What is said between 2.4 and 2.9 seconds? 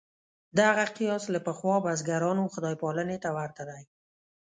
خدای